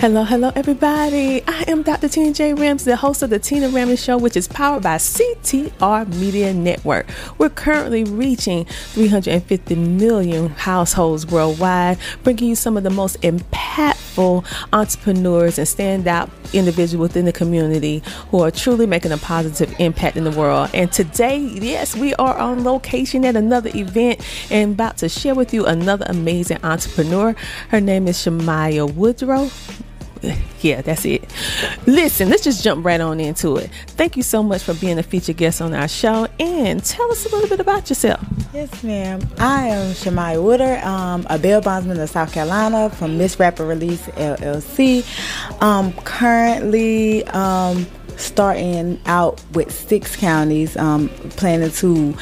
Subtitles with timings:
[0.00, 1.42] Hello, hello, everybody.
[1.48, 2.08] I am Dr.
[2.08, 2.54] Tina J.
[2.54, 7.08] Rams, the host of the Tina Ramsay Show, which is powered by CTR Media Network.
[7.36, 15.58] We're currently reaching 350 million households worldwide, bringing you some of the most impactful entrepreneurs
[15.58, 20.30] and standout individuals within the community who are truly making a positive impact in the
[20.30, 20.70] world.
[20.74, 25.52] And today, yes, we are on location at another event and about to share with
[25.52, 27.34] you another amazing entrepreneur.
[27.70, 29.50] Her name is Shamiya Woodrow
[30.60, 31.24] yeah, that's it.
[31.86, 33.70] Listen, let's just jump right on into it.
[33.88, 37.26] Thank you so much for being a featured guest on our show and tell us
[37.26, 38.24] a little bit about yourself.
[38.52, 39.20] Yes, ma'am.
[39.38, 44.06] I am Shamiya Woodard, um, a bail bondsman of South Carolina from Miss Rapper Release
[44.08, 45.04] LLC.
[45.62, 52.16] Um, currently um, starting out with six counties, um, planning to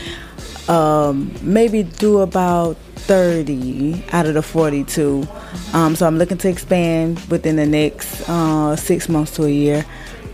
[0.69, 5.27] um, maybe do about 30 out of the 42.
[5.73, 9.85] Um, so I'm looking to expand within the next uh, six months to a year.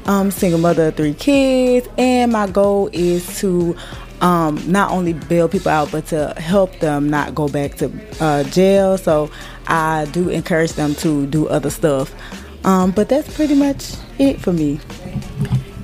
[0.06, 3.76] I'm single mother of three kids, and my goal is to
[4.20, 8.44] um, not only bail people out, but to help them not go back to uh,
[8.44, 8.98] jail.
[8.98, 9.30] So
[9.66, 12.14] I do encourage them to do other stuff.
[12.64, 14.80] Um, but that's pretty much it for me.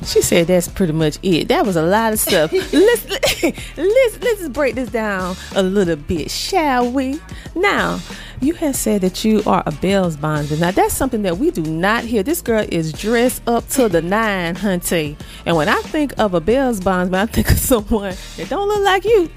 [0.08, 1.48] She said that's pretty much it.
[1.48, 2.50] That was a lot of stuff.
[2.72, 3.06] let's,
[3.76, 7.20] let's let's break this down a little bit, shall we?
[7.54, 8.00] Now,
[8.40, 10.60] you have said that you are a bail bondsman.
[10.60, 12.22] Now that's something that we do not hear.
[12.22, 15.14] This girl is dressed up to the nine, hunty.
[15.44, 18.80] And when I think of a bail bondsman, I think of someone that don't look
[18.80, 19.28] like you.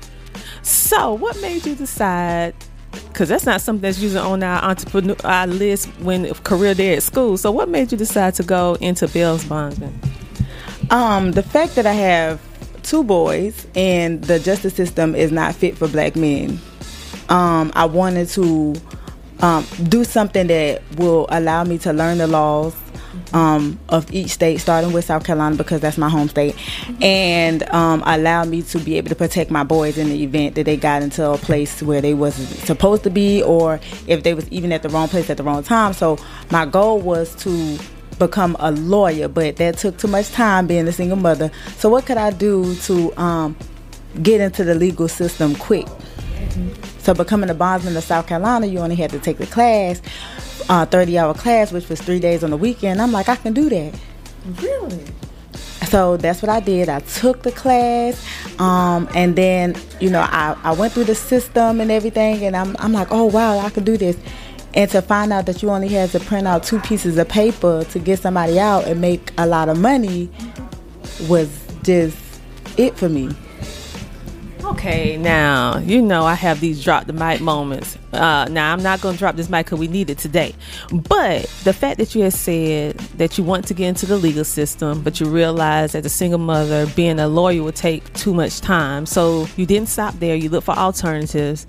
[0.61, 2.55] So, what made you decide
[3.09, 7.03] because that's not something that's usually on our entrepreneur our list when career day at
[7.03, 7.35] school.
[7.35, 9.99] So, what made you decide to go into bail bondsman?
[10.91, 12.41] Um, the fact that I have
[12.83, 16.59] two boys and the justice system is not fit for black men.
[17.29, 18.75] Um, I wanted to
[19.39, 22.75] um, do something that will allow me to learn the laws
[23.33, 26.55] um, of each state, starting with South Carolina because that's my home state,
[27.01, 30.65] and um, allow me to be able to protect my boys in the event that
[30.65, 34.47] they got into a place where they wasn't supposed to be, or if they was
[34.49, 35.93] even at the wrong place at the wrong time.
[35.93, 36.17] So
[36.51, 37.79] my goal was to
[38.21, 41.51] become a lawyer, but that took too much time being a single mother.
[41.77, 43.57] So what could I do to um,
[44.21, 45.87] get into the legal system quick?
[45.87, 46.99] Mm-hmm.
[46.99, 50.01] So becoming a bondsman of South Carolina, you only had to take the class,
[50.69, 53.01] uh, 30 hour class, which was three days on the weekend.
[53.01, 53.99] I'm like, I can do that.
[54.61, 55.03] Really?
[55.89, 56.89] So that's what I did.
[56.89, 58.23] I took the class,
[58.61, 62.77] um, and then you know I, I went through the system and everything, and I'm
[62.79, 64.15] I'm like, oh wow, I can do this
[64.73, 67.83] and to find out that you only had to print out two pieces of paper
[67.85, 70.29] to get somebody out and make a lot of money
[71.27, 71.49] was
[71.83, 72.17] just
[72.77, 73.29] it for me.
[74.63, 77.97] Okay, now you know I have these drop the mic moments.
[78.13, 80.55] Uh, now I'm not going to drop this mic because we need it today.
[80.91, 84.45] But the fact that you had said that you want to get into the legal
[84.45, 88.61] system, but you realize as a single mother, being a lawyer would take too much
[88.61, 90.35] time, so you didn't stop there.
[90.35, 91.65] You looked for alternatives,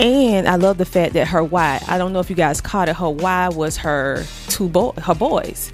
[0.00, 2.88] and I love the fact that her why, I don't know if you guys caught
[2.88, 4.70] it, her why was her two
[5.02, 5.72] her boys.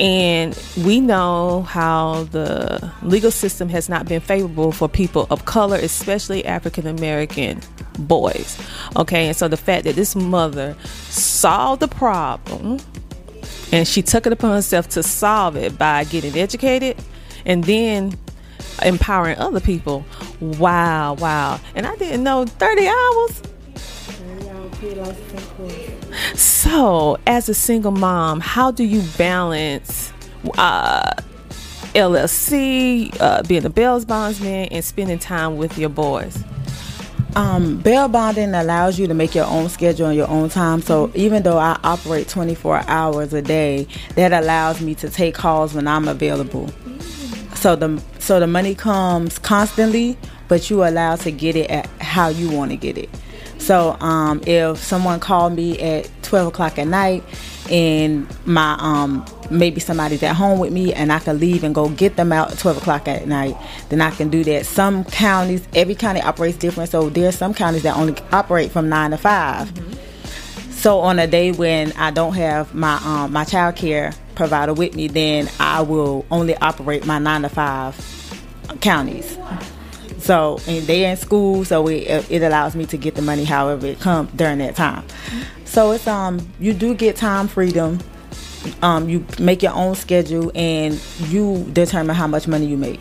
[0.00, 5.76] And we know how the legal system has not been favorable for people of color,
[5.76, 7.60] especially African American
[8.00, 8.58] boys.
[8.96, 10.76] Okay, and so the fact that this mother
[11.08, 12.78] saw the problem
[13.70, 16.96] and she took it upon herself to solve it by getting educated
[17.46, 18.18] and then
[18.82, 20.04] empowering other people.
[20.40, 21.60] Wow, wow.
[21.76, 23.42] And I didn't know 30 hours
[26.34, 30.12] so, as a single mom, how do you balance
[30.56, 31.12] uh,
[31.94, 36.42] LLC, uh, being a bail bondsman, and spending time with your boys?
[37.34, 40.82] Um, bail bonding allows you to make your own schedule and your own time.
[40.82, 45.74] So even though I operate 24 hours a day, that allows me to take calls
[45.74, 46.68] when I'm available.
[47.54, 50.16] So the so the money comes constantly,
[50.48, 53.10] but you allow to get it at how you want to get it.
[53.68, 57.22] So um, if someone called me at 12 o'clock at night
[57.70, 61.90] and my um, maybe somebody's at home with me and I can leave and go
[61.90, 63.58] get them out at 12 o'clock at night,
[63.90, 64.64] then I can do that.
[64.64, 66.88] Some counties, every county operates different.
[66.88, 69.68] So there's some counties that only operate from 9 to 5.
[69.68, 70.70] Mm-hmm.
[70.70, 74.96] So on a day when I don't have my um, my child care provider with
[74.96, 79.36] me, then I will only operate my 9 to 5 counties.
[80.28, 83.86] So and they're in school, so it it allows me to get the money however
[83.86, 85.02] it comes during that time.
[85.64, 87.98] So it's um you do get time freedom.
[88.82, 93.00] Um, you make your own schedule and you determine how much money you make.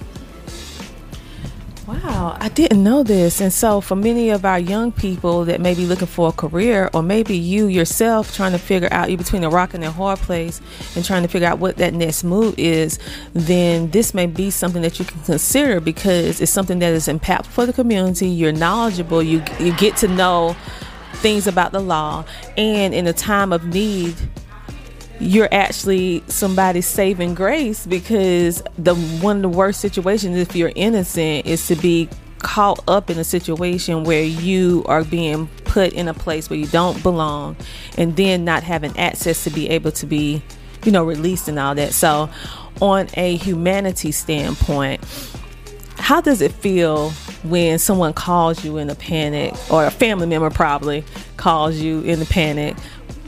[1.88, 3.39] Wow, I didn't know this.
[3.39, 6.89] And so, for many of our young people that may be looking for a career,
[6.94, 10.19] or maybe you yourself trying to figure out you're between a rock and a hard
[10.19, 10.60] place
[10.98, 13.00] and trying to figure out what that next move is,
[13.31, 17.45] then this may be something that you can consider because it's something that is impactful
[17.45, 18.28] for the community.
[18.28, 20.57] You're knowledgeable, you, you get to know
[21.13, 22.25] things about the law,
[22.57, 24.13] and in a time of need,
[25.19, 31.46] you're actually somebody's saving grace because the one of the worst situations if you're innocent
[31.46, 32.08] is to be
[32.40, 36.68] caught up in a situation where you are being put in a place where you
[36.68, 37.56] don't belong
[37.98, 40.42] and then not having access to be able to be
[40.86, 41.94] you know released and all that.
[41.94, 42.30] So
[42.80, 45.04] on a humanity standpoint
[45.98, 47.10] how does it feel
[47.44, 51.04] when someone calls you in a panic or a family member probably
[51.38, 52.75] calls you in a panic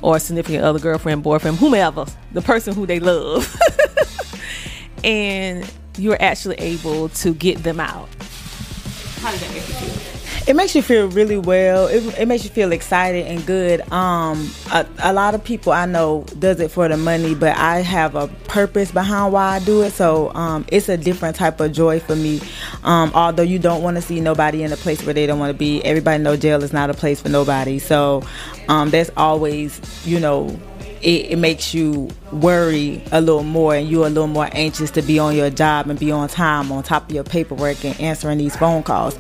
[0.02, 3.56] or a significant other, girlfriend, boyfriend, whomever, the person who they love,
[5.04, 8.10] and you're actually able to get them out.
[9.20, 10.09] How does that make you feel?
[10.50, 11.86] It makes you feel really well.
[11.86, 13.82] It, it makes you feel excited and good.
[13.92, 17.82] Um, a, a, lot of people I know does it for the money, but I
[17.82, 19.92] have a purpose behind why I do it.
[19.92, 22.42] So um, it's a different type of joy for me.
[22.84, 25.52] Um, although you don't want to see nobody in a place where they don't want
[25.52, 25.86] to be.
[25.86, 27.78] Everybody know jail is not a place for nobody.
[27.78, 28.24] So
[28.70, 30.60] um, that's always, you know,
[31.02, 35.02] it, it, makes you worry a little more and you're a little more anxious to
[35.02, 38.38] be on your job and be on time on top of your paperwork and answering
[38.38, 39.18] these phone calls.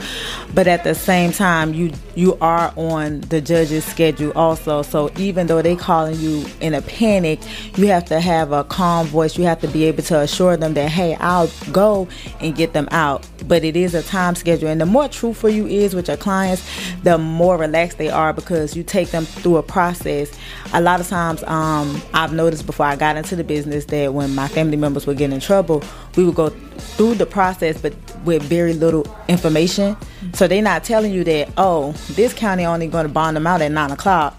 [0.53, 4.81] But at the same time you you are on the judge's schedule also.
[4.81, 7.39] So even though they calling you in a panic
[7.77, 9.37] you have to have a calm voice.
[9.37, 12.07] You have to be able to assure them that hey i'll go
[12.41, 13.25] and get them out.
[13.47, 14.67] But it is a time schedule.
[14.67, 16.67] And the more truthful you is with your clients
[17.03, 20.37] the more relaxed they are because you take them through a process.
[20.73, 24.13] A lot of times um, um, I've noticed before I got into the business that
[24.13, 25.83] when my family members would get in trouble,
[26.15, 27.93] we would go through the process, but
[28.25, 29.95] with very little information.
[30.33, 33.61] So they're not telling you that, oh, this county only going to bond them out
[33.61, 34.35] at nine o'clock.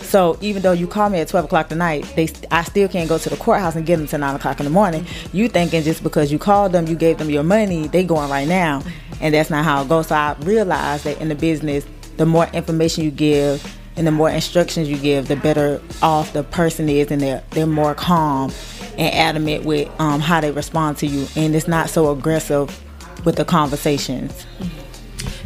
[0.00, 3.16] So even though you call me at twelve o'clock tonight, they I still can't go
[3.16, 5.06] to the courthouse and get them to nine o'clock in the morning.
[5.32, 8.46] You thinking just because you called them, you gave them your money, they going right
[8.46, 8.82] now,
[9.22, 10.08] and that's not how it goes.
[10.08, 11.86] So I realized that in the business,
[12.18, 13.64] the more information you give
[13.96, 17.66] and the more instructions you give, the better off the person is, and they're they're
[17.66, 18.52] more calm
[18.98, 22.80] and adamant with um, how they respond to you, and it's not so aggressive
[23.24, 24.46] with the conversations.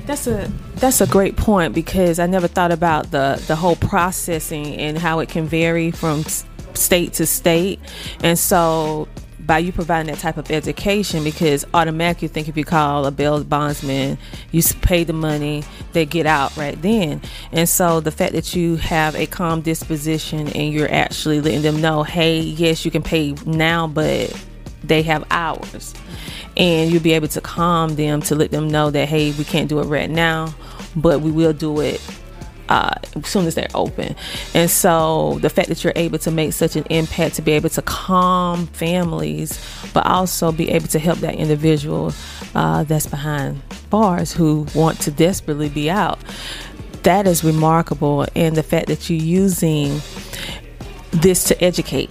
[0.06, 4.76] That's a that's a great point because I never thought about the the whole processing
[4.76, 6.24] and how it can vary from
[6.74, 7.80] state to state,
[8.22, 9.08] and so
[9.40, 13.10] by you providing that type of education because automatically you think if you call a
[13.10, 14.18] bail bondsman,
[14.50, 15.62] you pay the money,
[15.92, 17.20] they get out right then.
[17.52, 21.80] And so the fact that you have a calm disposition and you're actually letting them
[21.80, 24.34] know, hey, yes, you can pay now, but
[24.82, 25.94] they have hours.
[26.56, 29.68] And you'll be able to calm them to let them know that, hey, we can't
[29.68, 30.52] do it right now,
[30.96, 32.00] but we will do it
[32.68, 34.14] uh, as soon as they're open.
[34.54, 37.70] And so the fact that you're able to make such an impact to be able
[37.70, 39.58] to calm families,
[39.94, 42.12] but also be able to help that individual
[42.54, 43.60] uh, that's behind
[43.90, 46.18] bars who want to desperately be out,
[47.02, 48.26] that is remarkable.
[48.34, 50.00] And the fact that you're using
[51.10, 52.10] this to educate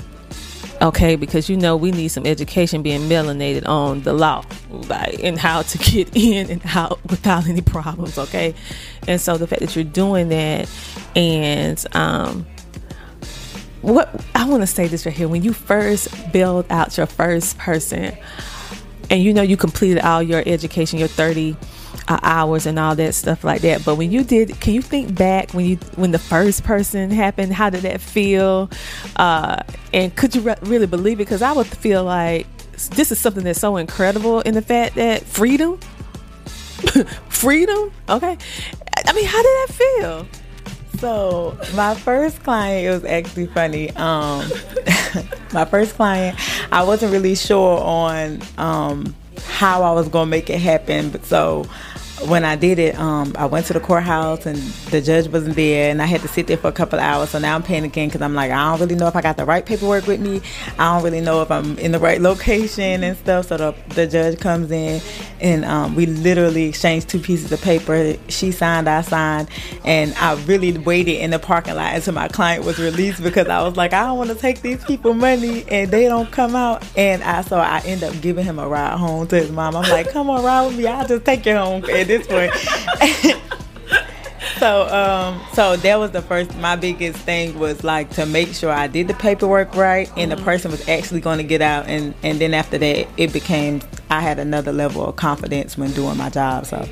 [0.82, 5.38] okay because you know we need some education being melanated on the law like and
[5.40, 8.54] how to get in and out without any problems okay?
[9.08, 10.70] And so the fact that you're doing that
[11.16, 12.46] and um
[13.82, 17.58] what i want to say this right here when you first build out your first
[17.58, 18.18] person
[19.10, 21.56] and you know you completed all your education your 30
[22.08, 23.84] uh, hours and all that stuff like that.
[23.84, 27.54] But when you did, can you think back when you when the first person happened?
[27.54, 28.70] How did that feel?
[29.16, 29.62] Uh,
[29.94, 31.26] and could you re- really believe it?
[31.26, 32.48] Because I would feel like
[32.92, 35.80] this is something that's so incredible in the fact that freedom,
[37.30, 37.92] freedom.
[38.10, 38.38] Okay,
[39.06, 40.28] I mean, how did that feel?
[41.00, 43.92] So my first client, it was actually funny.
[43.92, 44.50] Um,
[45.54, 46.40] my first client,
[46.72, 51.68] I wasn't really sure on um, how I was gonna make it happen, but so
[52.26, 54.58] when I did it, um, I went to the courthouse and
[54.92, 57.30] the judge wasn't there, and I had to sit there for a couple hours.
[57.30, 59.46] So now I'm panicking because I'm like, I don't really know if I got the
[59.46, 60.42] right paperwork with me.
[60.80, 63.48] I don't really know if I'm in the right location and stuff.
[63.48, 65.02] So the, the judge comes in,
[65.40, 68.16] and um, we literally exchanged two pieces of paper.
[68.30, 69.50] She signed, I signed,
[69.86, 73.62] and I really waited in the parking lot until my client was released because I
[73.62, 76.84] was like, I don't want to take these people money and they don't come out.
[76.98, 79.76] And I so I end up giving him a ride home to his mom.
[79.76, 80.88] I'm like, come on, ride with me.
[80.88, 81.86] I'll just take you home.
[81.90, 82.54] And this point.
[84.60, 88.72] so um so that was the first my biggest thing was like to make sure
[88.72, 90.40] I did the paperwork right and mm-hmm.
[90.40, 93.82] the person was actually going to get out and and then after that it became
[94.10, 96.88] I had another level of confidence when doing my job so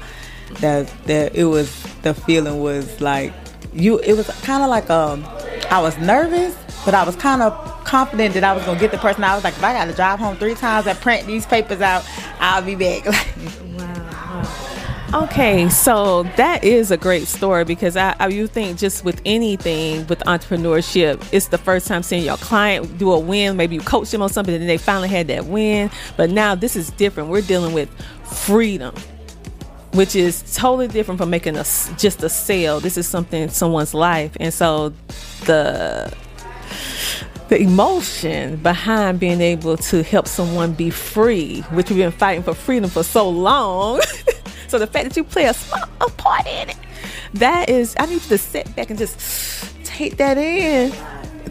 [0.60, 3.34] that that it was the feeling was like
[3.74, 5.26] you it was kind of like um
[5.72, 6.56] I was nervous
[6.86, 7.54] but I was kind of
[7.84, 9.24] confident that I was gonna get the person.
[9.24, 11.82] I was like, if I got to drive home three times and print these papers
[11.82, 12.08] out,
[12.40, 13.06] I'll be back.
[15.16, 20.06] Okay, so that is a great story because I, I, you think just with anything
[20.08, 23.56] with entrepreneurship, it's the first time seeing your client do a win.
[23.56, 25.90] Maybe you coach them on something and they finally had that win.
[26.18, 27.30] But now this is different.
[27.30, 27.90] We're dealing with
[28.26, 28.94] freedom
[29.94, 31.64] which is totally different from making a
[31.98, 32.82] just a sale.
[32.82, 34.90] This is something someone's life, and so
[35.46, 36.14] the
[37.48, 42.54] the emotion behind being able to help someone be free, which we've been fighting for
[42.54, 44.02] freedom for so long.
[44.76, 46.76] so the fact that you play a small a part in it,
[47.36, 50.92] that is, I need you to sit back and just take that in.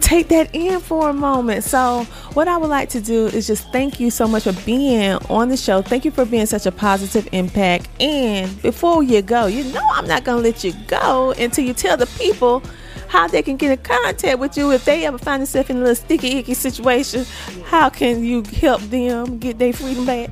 [0.01, 1.65] Take that in for a moment.
[1.65, 2.05] So,
[2.35, 5.49] what I would like to do is just thank you so much for being on
[5.49, 5.81] the show.
[5.81, 7.89] Thank you for being such a positive impact.
[7.99, 11.73] And before you go, you know I'm not going to let you go until you
[11.73, 12.63] tell the people
[13.09, 15.81] how they can get in contact with you if they ever find themselves in a
[15.81, 17.25] little sticky icky situation.
[17.65, 20.29] How can you help them get their freedom back?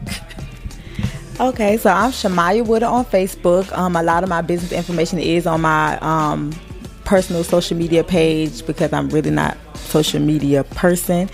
[1.40, 3.72] Okay, so I'm Shamiya Wood on Facebook.
[3.72, 6.52] Um, a lot of my business information is on my um,
[7.04, 9.56] personal social media page because I'm really not
[9.92, 11.28] social media person.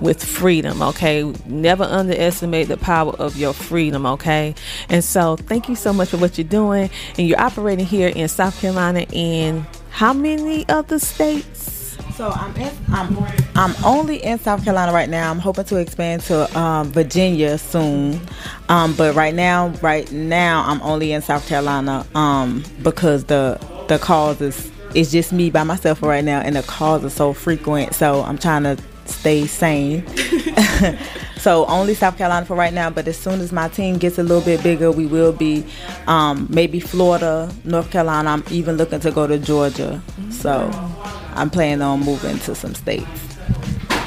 [0.01, 1.24] with freedom, okay?
[1.45, 4.55] Never underestimate the power of your freedom, okay?
[4.88, 6.89] And so, thank you so much for what you're doing.
[7.17, 11.78] And you're operating here in South Carolina in how many other states?
[12.19, 13.17] So I'm in, I'm
[13.55, 15.31] I'm only in South Carolina right now.
[15.31, 18.19] I'm hoping to expand to um, Virginia soon,
[18.67, 23.57] um, but right now, right now, I'm only in South Carolina um, because the
[23.88, 27.31] the calls is it's just me by myself right now, and the calls are so
[27.31, 27.95] frequent.
[27.95, 30.05] So I'm trying to stay sane.
[31.38, 32.89] so only South Carolina for right now.
[32.89, 35.65] But as soon as my team gets a little bit bigger, we will be
[36.05, 38.29] um, maybe Florida, North Carolina.
[38.31, 40.01] I'm even looking to go to Georgia.
[40.31, 40.69] So.
[41.33, 43.07] I'm planning on moving to some states.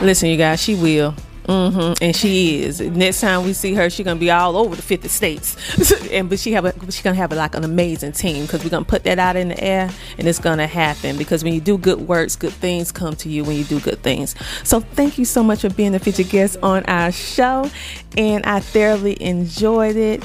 [0.00, 1.14] Listen, you guys, she will.
[1.44, 2.02] Mm-hmm.
[2.02, 2.80] And she is.
[2.80, 5.56] Next time we see her, she's gonna be all over the fifty states.
[6.10, 8.70] and but she have a, she's gonna have a, like an amazing team because we're
[8.70, 11.18] gonna put that out in the air, and it's gonna happen.
[11.18, 14.00] Because when you do good works, good things come to you when you do good
[14.02, 14.36] things.
[14.62, 17.68] So thank you so much for being a featured guest on our show,
[18.16, 20.22] and I thoroughly enjoyed it.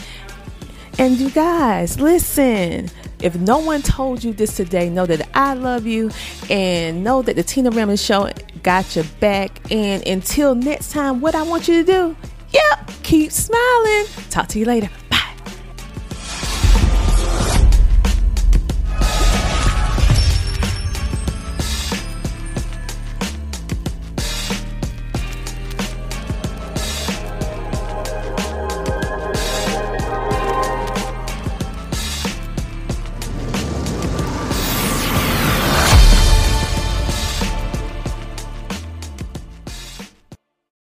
[0.99, 2.91] And you guys, listen.
[3.21, 6.11] If no one told you this today, know that I love you
[6.49, 8.29] and know that the Tina Ramsay Show
[8.63, 9.59] got your back.
[9.71, 12.15] And until next time, what I want you to do,
[12.51, 14.05] yep, keep smiling.
[14.29, 14.89] Talk to you later.